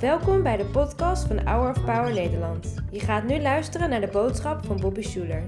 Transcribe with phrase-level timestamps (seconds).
[0.00, 2.74] Welkom bij de podcast van Hour of Power Nederland.
[2.90, 5.42] Je gaat nu luisteren naar de boodschap van Bobby Schuler.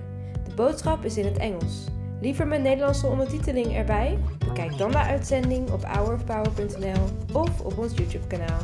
[0.49, 1.85] De boodschap is in het Engels.
[2.21, 4.19] Liever met Nederlandse ondertiteling erbij?
[4.47, 8.61] Bekijk dan de uitzending op hourofpower.nl of op ons YouTube kanaal.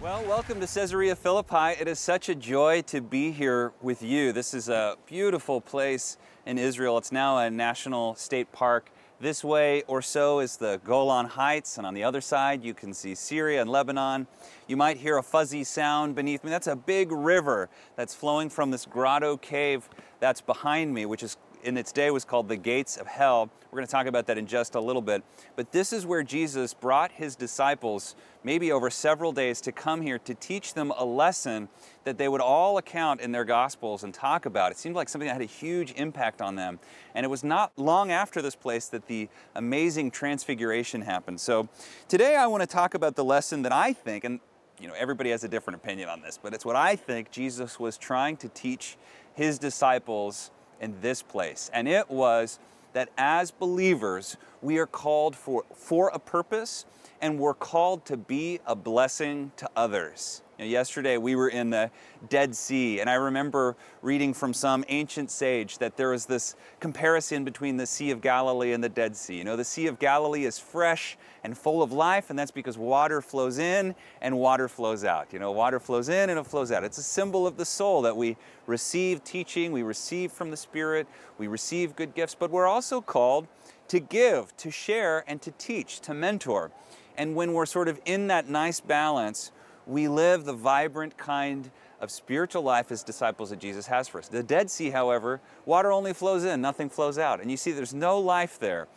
[0.00, 1.80] Well, welcome to Caesarea Philippi.
[1.80, 4.32] It is such a joy to be here with you.
[4.32, 6.16] This is a beautiful place
[6.46, 6.98] in Israel.
[6.98, 8.90] It's now a national state park.
[9.20, 12.94] This way or so is the Golan Heights, and on the other side you can
[12.94, 14.26] see Syria and Lebanon.
[14.66, 16.50] You might hear a fuzzy sound beneath me.
[16.50, 19.88] That's a big river that's flowing from this grotto cave
[20.20, 23.50] that's behind me, which is in its day was called the gates of hell.
[23.70, 25.22] We're going to talk about that in just a little bit.
[25.54, 30.18] But this is where Jesus brought his disciples, maybe over several days, to come here
[30.18, 31.68] to teach them a lesson
[32.04, 34.72] that they would all account in their gospels and talk about.
[34.72, 36.80] It seemed like something that had a huge impact on them.
[37.14, 41.40] And it was not long after this place that the amazing transfiguration happened.
[41.40, 41.68] So
[42.08, 44.40] today I want to talk about the lesson that I think, and
[44.80, 47.78] you know, everybody has a different opinion on this, but it's what I think Jesus
[47.78, 48.96] was trying to teach
[49.34, 51.70] his disciples in this place.
[51.72, 52.58] And it was
[52.92, 56.84] that as believers, we are called for, for a purpose
[57.20, 60.42] and we're called to be a blessing to others.
[60.60, 61.90] You know, yesterday we were in the
[62.28, 67.44] Dead Sea, and I remember reading from some ancient sage that there was this comparison
[67.44, 69.38] between the Sea of Galilee and the Dead Sea.
[69.38, 72.76] You know, the Sea of Galilee is fresh and full of life, and that's because
[72.76, 75.32] water flows in and water flows out.
[75.32, 76.84] You know, water flows in and it flows out.
[76.84, 81.06] It's a symbol of the soul that we receive teaching, we receive from the Spirit,
[81.38, 83.48] we receive good gifts, but we're also called
[83.88, 86.70] to give, to share, and to teach, to mentor.
[87.16, 89.52] And when we're sort of in that nice balance,
[89.86, 94.28] we live the vibrant kind of spiritual life as disciples that Jesus has for us.
[94.28, 97.40] The Dead Sea, however, water only flows in, nothing flows out.
[97.40, 98.88] And you see, there's no life there.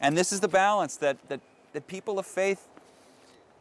[0.00, 1.40] And this is the balance that, that,
[1.72, 2.68] that people of faith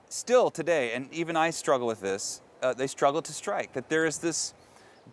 [0.09, 3.73] still today, and even I struggle with this, uh, they struggle to strike.
[3.73, 4.53] That there is this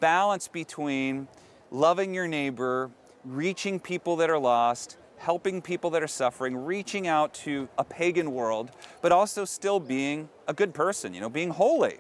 [0.01, 1.29] balance between
[1.71, 2.91] loving your neighbor,
[3.25, 8.33] reaching people that are lost, helping people that are suffering, reaching out to a pagan
[8.33, 8.71] world,
[9.03, 11.99] but also still being a good person, you know, being holy.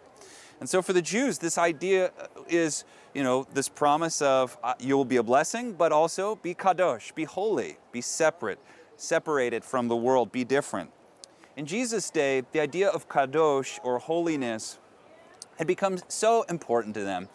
[0.61, 2.13] And so for the Jews, this idea
[2.49, 2.85] is,
[3.15, 7.15] you know, this promise of uh, you will be a blessing, but also be kadosh,
[7.15, 8.59] be holy, be separate,
[8.97, 10.91] separated from the world, be different.
[11.57, 14.79] In Jesus' day, the idea of kadosh or holiness
[15.59, 17.29] had become so important to them.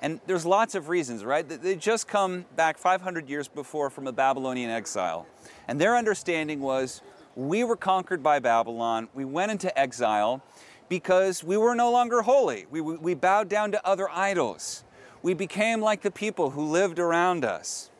[0.00, 1.48] And there's lots of reasons, right?
[1.48, 5.26] They just come back 500 years before from a Babylonian exile.
[5.68, 7.00] And their understanding was
[7.34, 10.42] we were conquered by Babylon, we went into exile
[10.88, 12.66] because we were no longer holy.
[12.70, 14.84] We, we bowed down to other idols.
[15.22, 17.90] We became like the people who lived around us.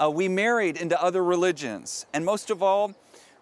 [0.00, 2.06] Uh, we married into other religions.
[2.12, 2.94] And most of all,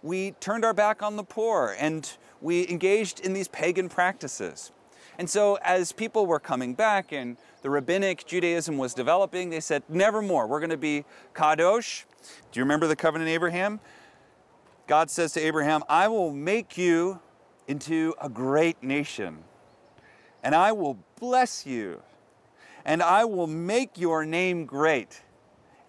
[0.02, 4.70] we turned our back on the poor and we engaged in these pagan practices.
[5.18, 9.82] And so, as people were coming back and the rabbinic Judaism was developing, they said,
[9.88, 12.04] Nevermore, we're going to be kadosh.
[12.50, 13.80] Do you remember the covenant Abraham?
[14.86, 17.20] God says to Abraham, I will make you
[17.68, 19.44] into a great nation,
[20.42, 22.02] and I will bless you,
[22.84, 25.22] and I will make your name great,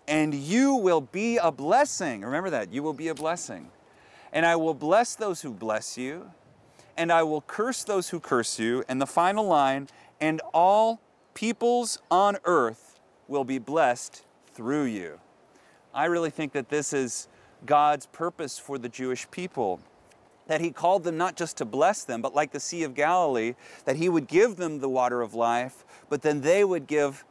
[0.08, 2.22] and you will be a blessing.
[2.22, 3.70] Remember that, you will be a blessing.
[4.32, 6.32] And I will bless those who bless you,
[6.98, 8.84] and I will curse those who curse you.
[8.88, 11.02] And the final line, and all
[11.34, 14.24] peoples on earth will be blessed
[14.54, 15.20] through you.
[15.94, 17.28] I really think that this is
[17.66, 19.80] God's purpose for the Jewish people.
[20.48, 23.56] That He called them not just to bless them, but like the Sea of Galilee,
[23.86, 27.24] that He would give them the water of life, but then they would give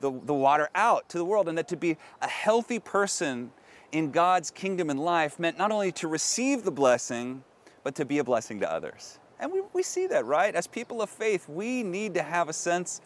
[0.00, 1.48] the, the water out to the world.
[1.48, 3.52] And that to be a healthy person
[3.92, 7.42] in God's kingdom and life meant not only to receive the blessing,
[7.82, 9.18] but to be a blessing to others.
[9.38, 10.54] And we, we see that, right?
[10.54, 13.00] As people of faith, we need to have a sense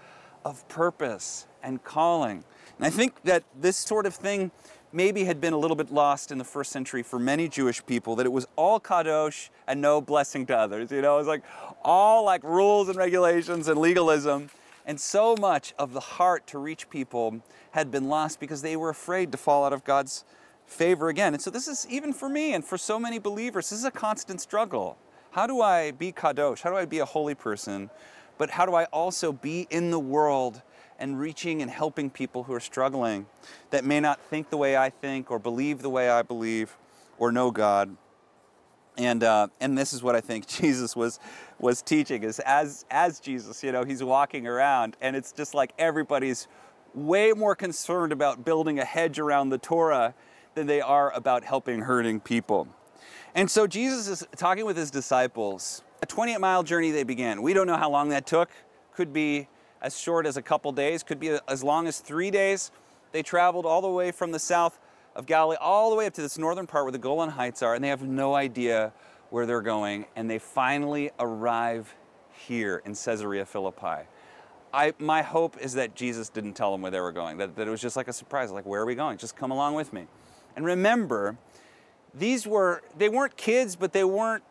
[0.45, 2.45] of purpose and calling.
[2.79, 4.51] And I think that this sort of thing
[4.93, 8.15] maybe had been a little bit lost in the first century for many Jewish people,
[8.17, 10.93] that it was all kadosh and no blessing to others.
[10.93, 11.43] You know, it was like
[11.83, 14.51] all like rules and regulations and legalism.
[14.87, 17.41] And so much of the heart to reach people
[17.73, 20.25] had been lost because they were afraid to fall out of God's
[20.67, 21.35] favor again.
[21.35, 23.91] And so this is even for me and for so many believers, this is a
[23.91, 24.97] constant struggle.
[25.33, 26.61] How do I be kadosh?
[26.61, 27.91] How do I be a holy person?
[28.39, 30.63] But how do I also be in the world
[30.99, 33.27] and reaching and helping people who are struggling
[33.71, 36.77] that may not think the way I think or believe the way I believe
[37.19, 37.97] or know God?
[38.97, 41.19] And, uh, and this is what I think Jesus was,
[41.59, 45.73] was teaching is as, as Jesus, you know, he's walking around and it's just like
[45.79, 46.49] everybody's
[46.95, 50.15] way more concerned about building a hedge around the Torah
[50.55, 52.69] than they are about helping hurting people.
[53.35, 55.83] And so Jesus is talking with his disciples.
[56.05, 57.41] A 28 mile journey they began.
[57.41, 58.51] We don't know how long that took.
[58.93, 59.49] Could be
[59.81, 62.71] as short as a couple days, could be as long as three days.
[63.13, 64.79] They traveled all the way from the south
[65.17, 67.75] of Galilee all the way up to this northern part where the Golan Heights are,
[67.75, 68.93] and they have no idea
[69.31, 70.05] where they're going.
[70.15, 71.95] And they finally arrive
[72.47, 74.07] here in Caesarea Philippi.
[74.75, 77.67] I, my hope is that Jesus didn't tell them where they were going, that, that
[77.67, 79.17] it was just like a surprise, like, where are we going?
[79.17, 80.07] Just come along with me.
[80.55, 81.39] And remember,
[82.13, 84.45] these were, they weren't kids, but they weren't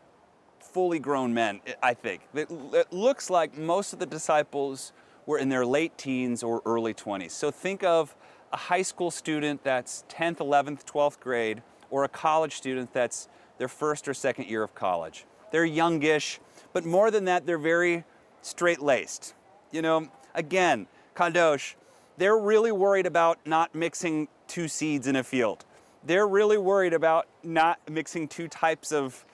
[0.64, 2.22] fully grown men, I think.
[2.34, 4.94] It, it looks like most of the disciples
[5.26, 7.32] were in their late teens or early 20s.
[7.32, 8.16] So think of
[8.52, 13.28] a high school student that's 10th, 11th, 12th grade, or a college student that's
[13.58, 15.26] their first or second year of college.
[15.52, 16.40] They're youngish,
[16.74, 18.04] but more than that, they're very
[18.42, 19.36] straight laced.
[19.72, 21.76] You know, again, Kadosh,
[22.18, 25.66] they're really worried about not mixing two seeds in a field.
[26.04, 29.26] They're really worried about not mixing two types of,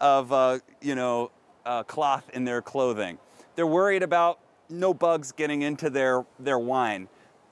[0.00, 1.30] of uh, you know,
[1.64, 3.18] uh, cloth in their clothing.
[3.56, 4.40] They're worried about
[4.70, 7.08] no bugs getting into their, their wine.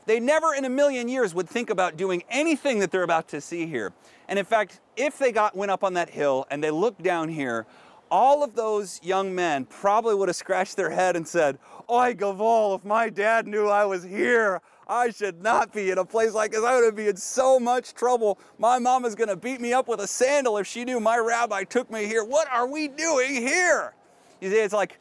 [0.06, 3.40] They never in a million years would think about doing anything that they're about to
[3.40, 3.92] see here.
[4.28, 7.28] And in fact, if they got went up on that hill and they looked down
[7.28, 7.66] here,
[8.08, 11.58] all of those young men probably would have scratched their head and said,
[11.90, 16.04] Oi, Gaval, if my dad knew I was here, I should not be in a
[16.04, 16.62] place like this.
[16.62, 18.38] I would be in so much trouble.
[18.58, 21.18] My mom is going to beat me up with a sandal if she knew my
[21.18, 22.24] rabbi took me here.
[22.24, 23.94] What are we doing here?
[24.40, 25.00] You see, it's like,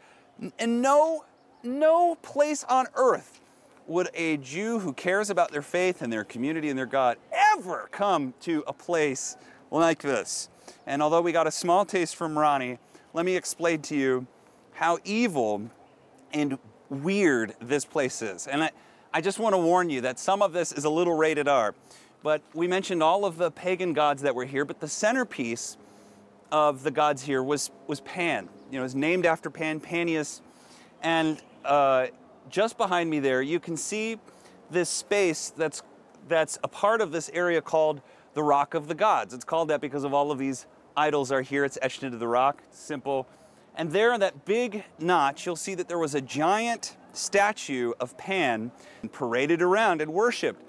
[0.58, 1.26] in no,
[1.64, 3.42] no place on earth
[3.88, 7.88] would a Jew who cares about their faith and their community and their God ever
[7.92, 9.38] come to a place
[9.70, 10.50] like this.
[10.88, 12.80] And although we got a small taste from Ronnie,
[13.14, 14.26] let me explain to you
[14.74, 15.70] how evil
[16.34, 16.58] and
[16.90, 18.48] weird this place is.
[18.48, 18.72] And I,
[19.16, 21.74] I just want to warn you that some of this is a little rated R.
[22.22, 25.78] But we mentioned all of the pagan gods that were here, but the centerpiece
[26.52, 28.50] of the gods here was, was Pan.
[28.70, 30.42] You know, it's named after Pan, Panias.
[31.02, 32.08] And uh,
[32.50, 34.20] just behind me there, you can see
[34.70, 35.82] this space that's,
[36.28, 38.02] that's a part of this area called
[38.34, 39.34] the Rock of the Gods.
[39.34, 40.66] It's called that because of all of these
[40.98, 41.64] idols are here.
[41.64, 43.30] It's etched into the rock, simple.
[43.76, 48.18] And there in that big notch, you'll see that there was a giant statue of
[48.18, 48.72] Pan
[49.12, 50.62] paraded around and worshipped.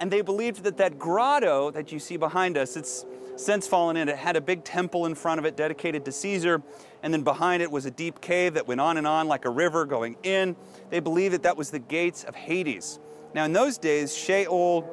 [0.00, 3.04] And they believed that that grotto that you see behind us, it's
[3.36, 4.08] since fallen in.
[4.08, 6.62] It had a big temple in front of it dedicated to Caesar,
[7.02, 9.50] and then behind it was a deep cave that went on and on like a
[9.50, 10.56] river going in.
[10.90, 12.98] They believed that that was the gates of Hades.
[13.34, 14.88] Now, in those days, Sheol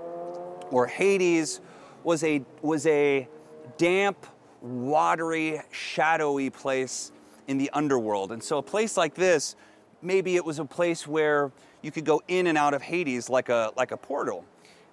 [0.71, 1.61] or Hades
[2.03, 3.27] was a, was a
[3.77, 4.25] damp,
[4.61, 7.11] watery, shadowy place
[7.47, 8.31] in the underworld.
[8.31, 9.55] And so, a place like this,
[10.01, 11.51] maybe it was a place where
[11.81, 14.45] you could go in and out of Hades like a, like a portal.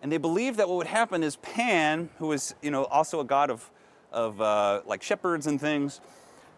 [0.02, 3.24] And they believed that what would happen is Pan, who was you know, also a
[3.24, 3.70] god of,
[4.12, 6.00] of uh, like shepherds and things,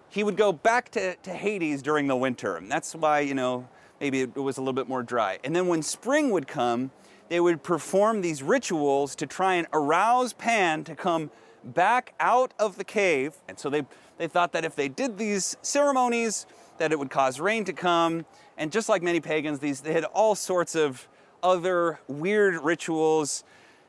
[0.08, 2.56] he would go back to, to Hades during the winter.
[2.56, 3.68] And that's why, you know,
[4.00, 5.38] maybe it was a little bit more dry.
[5.44, 6.90] And then when spring would come,
[7.28, 11.30] they would perform these rituals to try and arouse Pan to come
[11.64, 13.34] back out of the cave.
[13.48, 13.84] And so they,
[14.18, 16.46] they thought that if they did these ceremonies,
[16.78, 18.26] that it would cause rain to come.
[18.56, 21.08] And just like many pagans, these they had all sorts of
[21.42, 23.44] other weird rituals.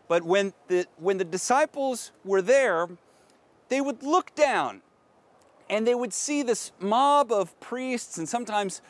[0.08, 2.88] But when the, when the disciples were there,
[3.70, 4.82] they would look down
[5.70, 8.82] and they would see this mob of priests and sometimes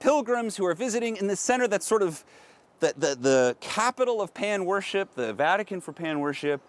[0.00, 2.24] pilgrims who are visiting in the center that's sort of
[2.80, 6.60] the, the, the capital of Pan worship, the Vatican for Pan worship,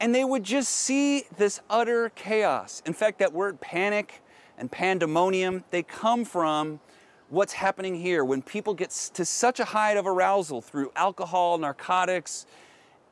[0.00, 2.82] and they would just see this utter chaos.
[2.84, 4.22] In fact, that word panic
[4.58, 6.80] and pandemonium, they come from
[7.28, 12.46] what's happening here when people get to such a height of arousal through alcohol, narcotics,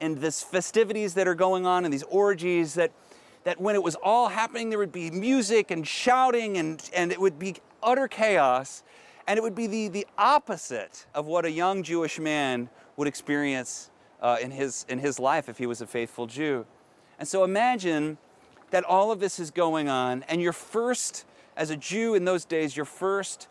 [0.01, 2.93] and this festivities that are going on and these orgies that
[3.45, 7.21] that when it was all happening there would be music and shouting and, and it
[7.21, 8.83] would be utter chaos
[9.27, 13.91] and it would be the, the opposite of what a young Jewish man would experience
[14.21, 16.67] uh, in, his, in his life if he was a faithful Jew.
[17.19, 18.19] And so imagine
[18.71, 21.25] that all of this is going on, and your first,
[21.57, 23.49] as a Jew in those days, your first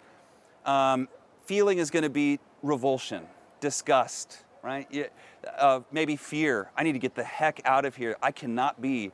[0.66, 1.08] um,
[1.46, 3.24] feeling is going to be revulsion,
[3.60, 5.12] disgust, right?
[5.58, 6.70] Uh, maybe fear.
[6.76, 8.18] I need to get the heck out of here.
[8.22, 9.12] I cannot be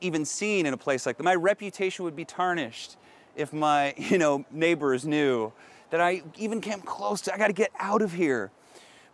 [0.00, 1.24] even seen in a place like that.
[1.24, 2.96] My reputation would be tarnished
[3.36, 5.52] if my you know neighbors knew
[5.90, 7.34] that I even came close to.
[7.34, 8.50] I got to get out of here.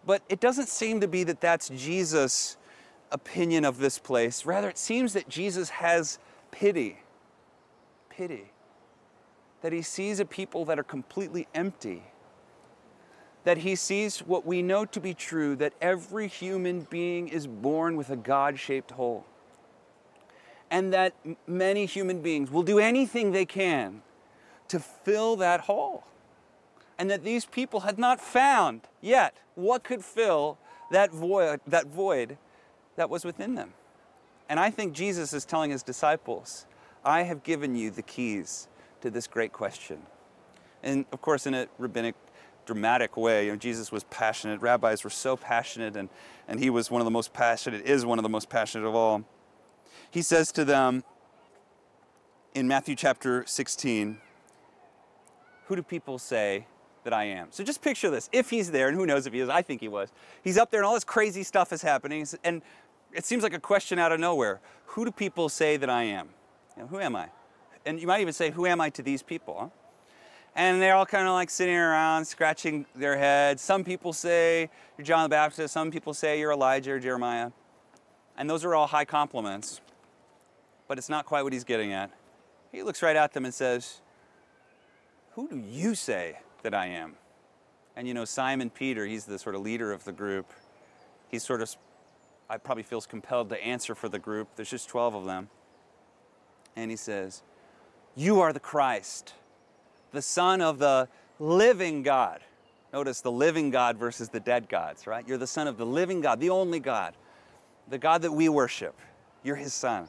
[0.06, 2.58] But it doesn't seem to be that that's Jesus'
[3.10, 4.44] opinion of this place.
[4.44, 6.18] Rather, it seems that Jesus has
[6.50, 6.98] pity.
[8.10, 8.50] Pity.
[9.64, 12.04] That he sees a people that are completely empty.
[13.44, 17.96] That he sees what we know to be true that every human being is born
[17.96, 19.24] with a God shaped hole.
[20.70, 21.14] and that
[21.46, 24.02] many human beings will do anything they can
[24.68, 26.04] to fill that hole.
[26.98, 30.58] And that these people had not found yet what could fill
[30.90, 32.38] that void, that void
[32.96, 33.74] that was within them.
[34.48, 36.66] And I think Jesus is telling his disciples,
[37.04, 38.68] I have given you the keys
[39.04, 40.00] to this great question.
[40.82, 42.14] And of course, in a rabbinic,
[42.64, 44.62] dramatic way, you know, Jesus was passionate.
[44.62, 46.08] Rabbis were so passionate, and,
[46.48, 48.94] and he was one of the most passionate, is one of the most passionate of
[48.94, 49.22] all.
[50.10, 51.04] He says to them
[52.54, 54.18] in Matthew chapter 16,
[55.66, 56.66] Who do people say
[57.04, 57.48] that I am?
[57.50, 58.30] So just picture this.
[58.32, 60.10] If he's there, and who knows if he is, I think he was.
[60.42, 62.26] He's up there, and all this crazy stuff is happening.
[62.42, 62.62] And
[63.12, 64.60] it seems like a question out of nowhere.
[64.86, 66.30] Who do people say that I am?
[66.74, 67.28] You know, who am I?
[67.86, 69.72] And you might even say, Who am I to these people?
[70.56, 73.60] And they're all kind of like sitting around, scratching their heads.
[73.60, 77.50] Some people say you're John the Baptist, some people say you're Elijah or Jeremiah.
[78.36, 79.80] And those are all high compliments,
[80.88, 82.10] but it's not quite what he's getting at.
[82.72, 84.00] He looks right at them and says,
[85.32, 87.14] Who do you say that I am?
[87.96, 90.52] And you know, Simon Peter, he's the sort of leader of the group.
[91.28, 91.74] He's sort of,
[92.48, 94.48] I probably feels compelled to answer for the group.
[94.56, 95.48] There's just 12 of them.
[96.76, 97.42] And he says,
[98.16, 99.34] You are the Christ,
[100.12, 102.40] the Son of the living God.
[102.92, 105.26] Notice the living God versus the dead gods, right?
[105.26, 107.14] You're the Son of the living God, the only God,
[107.88, 108.96] the God that we worship.
[109.42, 110.08] You're his Son.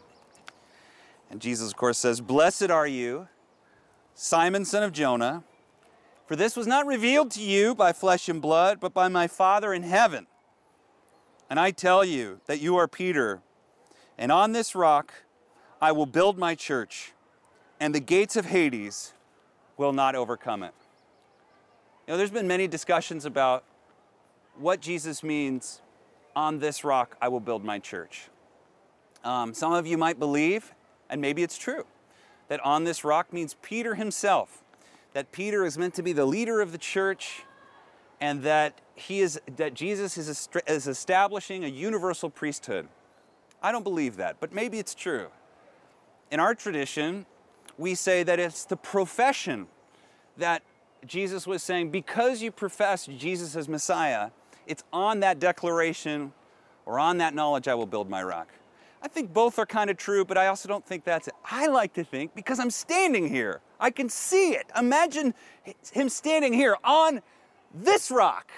[1.31, 3.27] And Jesus, of course, says, Blessed are you,
[4.13, 5.43] Simon, son of Jonah,
[6.27, 9.73] for this was not revealed to you by flesh and blood, but by my Father
[9.73, 10.27] in heaven.
[11.49, 13.41] And I tell you that you are Peter,
[14.17, 15.13] and on this rock
[15.81, 17.11] I will build my church,
[17.79, 19.13] and the gates of Hades
[19.77, 20.73] will not overcome it.
[22.07, 23.63] You know, there's been many discussions about
[24.57, 25.81] what Jesus means
[26.35, 28.27] on this rock I will build my church.
[29.23, 30.73] Um, some of you might believe,
[31.09, 31.85] and maybe it's true,
[32.47, 34.63] that on this rock means Peter himself,
[35.13, 37.43] that Peter is meant to be the leader of the church,
[38.21, 42.87] and that he is that Jesus is, est- is establishing a universal priesthood.
[43.63, 45.29] I don't believe that, but maybe it's true.
[46.31, 47.25] In our tradition,
[47.77, 49.67] we say that it's the profession
[50.37, 50.63] that
[51.05, 54.31] Jesus was saying, because you profess Jesus as Messiah,
[54.65, 56.33] it's on that declaration
[56.85, 58.47] or on that knowledge I will build my rock.
[59.01, 61.35] I think both are kind of true, but I also don't think that's it.
[61.45, 64.65] I like to think because I'm standing here, I can see it.
[64.75, 65.35] Imagine
[65.91, 67.21] him standing here on
[67.73, 68.51] this rock.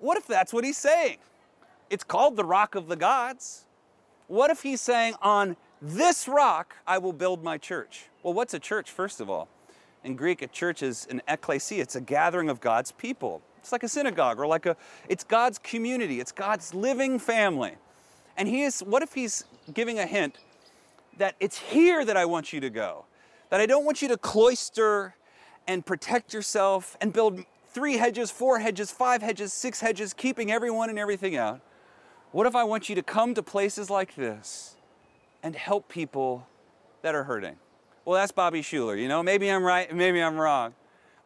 [0.00, 1.18] What if that's what he's saying?
[1.88, 3.66] It's called the rock of the gods.
[4.26, 8.06] What if he's saying, on this rock I will build my church?
[8.22, 9.48] Well, what's a church, first of all?
[10.04, 13.42] In Greek, a church is an ecclesia, it's a gathering of God's people.
[13.58, 14.76] It's like a synagogue or like a,
[15.08, 17.74] it's God's community, it's God's living family.
[18.36, 19.44] And he is, what if he's
[19.74, 20.38] giving a hint
[21.18, 23.04] that it's here that I want you to go?
[23.50, 25.14] That I don't want you to cloister
[25.66, 30.88] and protect yourself and build three hedges, four hedges, five hedges, six hedges, keeping everyone
[30.88, 31.60] and everything out.
[32.32, 34.76] What if I want you to come to places like this
[35.42, 36.46] and help people
[37.02, 37.56] that are hurting?
[38.04, 39.22] Well, that's Bobby Schuller, you know.
[39.22, 40.74] Maybe I'm right, maybe I'm wrong.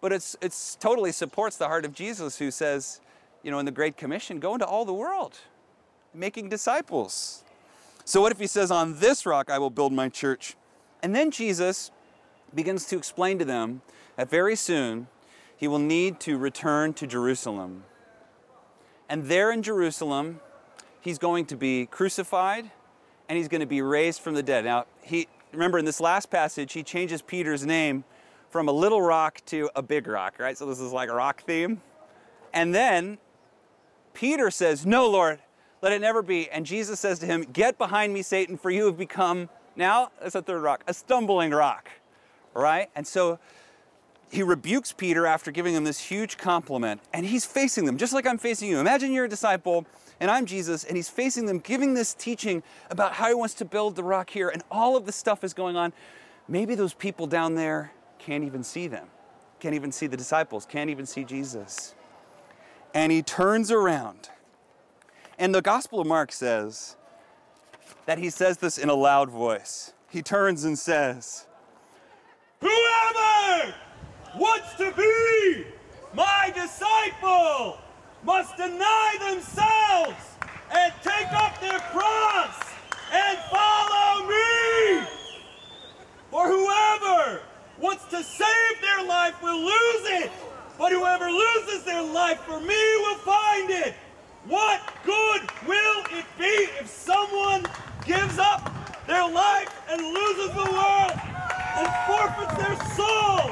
[0.01, 3.01] But it's it's totally supports the heart of Jesus who says,
[3.43, 5.39] you know, in the Great Commission, go into all the world,
[6.13, 7.45] making disciples.
[8.05, 10.57] So what if he says, On this rock I will build my church?
[11.03, 11.91] And then Jesus
[12.55, 13.83] begins to explain to them
[14.17, 15.09] that very soon
[15.57, 17.85] he will need to return to Jerusalem.
[19.09, 20.41] And there in Jerusalem,
[21.01, 22.71] he's going to be crucified
[23.29, 24.65] and he's going to be raised from the dead.
[24.65, 28.05] Now, he remember in this last passage, he changes Peter's name
[28.51, 30.57] from a little rock to a big rock, right?
[30.57, 31.81] So this is like a rock theme.
[32.53, 33.19] And then
[34.13, 35.41] Peter says, No, Lord,
[35.83, 36.49] let it never be.
[36.51, 40.35] And Jesus says to him, Get behind me, Satan, for you have become, now, that's
[40.35, 41.91] a third rock, a stumbling rock,
[42.55, 42.91] right?
[42.95, 43.39] And so
[44.31, 48.27] he rebukes Peter after giving him this huge compliment, and he's facing them, just like
[48.27, 48.79] I'm facing you.
[48.79, 49.87] Imagine you're a disciple,
[50.21, 53.65] and I'm Jesus, and he's facing them, giving this teaching about how he wants to
[53.65, 55.93] build the rock here, and all of this stuff is going on.
[56.49, 59.09] Maybe those people down there can't even see them,
[59.61, 61.95] can't even see the disciples, can't even see Jesus.
[62.93, 64.31] And he turns around,
[65.39, 66.97] and the Gospel of Mark says
[68.07, 69.93] that he says this in a loud voice.
[70.11, 71.47] He turns and says,
[72.61, 73.75] Whoever
[74.37, 75.67] wants to be
[76.15, 77.79] my disciple
[78.25, 80.37] must deny themselves
[80.73, 82.57] and take up their cross
[83.13, 85.07] and follow me.
[86.31, 87.43] For whoever
[87.79, 90.33] wants to save their life will lose it,
[90.79, 93.95] but whoever loses their life for me will find it.
[94.47, 97.65] What good will it be if someone
[98.07, 98.73] gives up
[99.07, 101.13] their life and loses the world
[101.77, 103.51] and forfeits their soul?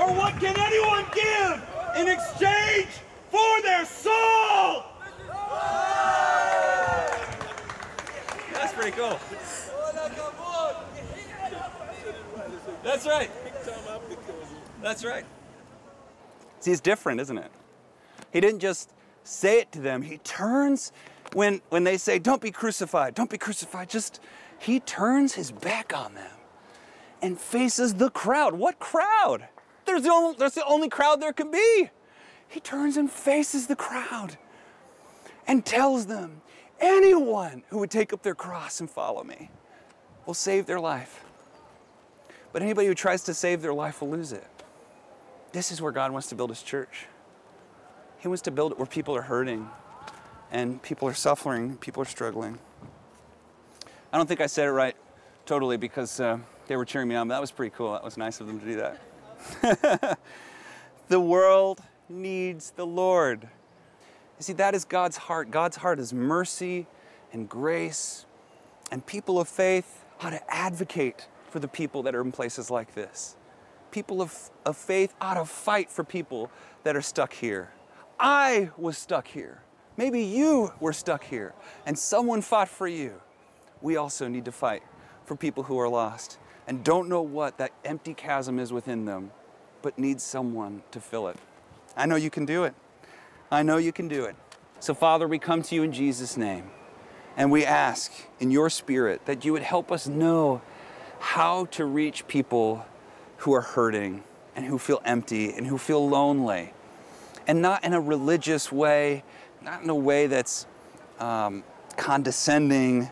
[0.00, 1.62] Or what can anyone give
[1.98, 2.88] in exchange
[3.34, 4.84] for their soul?
[8.52, 9.18] That's pretty cool.
[12.84, 13.30] That's right.
[14.80, 15.24] That's right.
[16.60, 17.50] See, it's different, isn't it?
[18.32, 18.92] He didn't just
[19.24, 20.02] say it to them.
[20.02, 20.92] He turns
[21.32, 23.14] when when they say, "Don't be crucified.
[23.16, 24.20] Don't be crucified." Just
[24.58, 26.36] he turns his back on them
[27.20, 28.54] and faces the crowd.
[28.54, 29.48] What crowd?
[29.86, 31.90] There's the only, there's the only crowd there can be.
[32.48, 34.36] He turns and faces the crowd
[35.46, 36.42] and tells them,
[36.80, 39.50] anyone who would take up their cross and follow me
[40.26, 41.24] will save their life.
[42.52, 44.46] But anybody who tries to save their life will lose it.
[45.52, 47.06] This is where God wants to build his church.
[48.18, 49.68] He wants to build it where people are hurting
[50.50, 52.58] and people are suffering, people are struggling.
[54.12, 54.96] I don't think I said it right
[55.46, 57.92] totally because uh, they were cheering me on, but that was pretty cool.
[57.92, 60.18] That was nice of them to do that.
[61.08, 63.42] the world needs the Lord.
[63.42, 65.50] You see, that is God's heart.
[65.50, 66.86] God's heart is mercy
[67.32, 68.26] and grace.
[68.90, 72.94] And people of faith ought to advocate for the people that are in places like
[72.94, 73.36] this.
[73.90, 76.50] People of, of faith ought to fight for people
[76.82, 77.70] that are stuck here.
[78.18, 79.62] I was stuck here.
[79.96, 81.54] Maybe you were stuck here
[81.86, 83.20] and someone fought for you.
[83.80, 84.82] We also need to fight
[85.24, 89.30] for people who are lost and don't know what that empty chasm is within them,
[89.82, 91.36] but need someone to fill it.
[91.96, 92.74] I know you can do it.
[93.50, 94.36] I know you can do it.
[94.80, 96.70] So, Father, we come to you in Jesus' name
[97.36, 100.60] and we ask in your spirit that you would help us know
[101.18, 102.84] how to reach people
[103.38, 104.22] who are hurting
[104.56, 106.72] and who feel empty and who feel lonely.
[107.46, 109.22] And not in a religious way,
[109.62, 110.66] not in a way that's
[111.18, 111.64] um,
[111.96, 113.10] condescending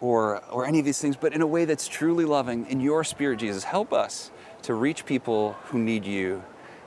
[0.00, 3.04] or, or any of these things, but in a way that's truly loving in your
[3.04, 3.64] spirit, Jesus.
[3.64, 4.30] Help us
[4.62, 6.42] to reach people who need you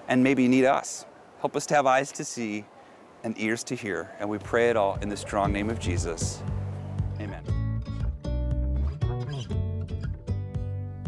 [0.08, 1.06] and maybe need us.
[1.39, 2.65] Help us to have eyes to see
[3.24, 4.10] and ears to hear.
[4.20, 6.41] And we pray it all in the strong name of Jesus.
[7.20, 7.41] Amen.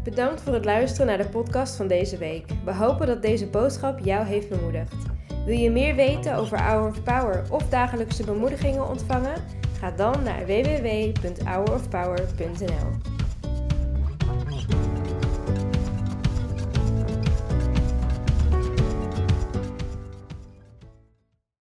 [0.04, 2.46] Bedankt voor het luisteren naar de podcast van deze week.
[2.66, 4.96] We hopen dat deze boodschap jou heeft bemoedigd.
[5.46, 9.36] Wil je meer weten over Hour of Power of dagelijkse bemoedigingen ontvangen?
[9.80, 13.09] Ga dan naar www.hourofpower.nl.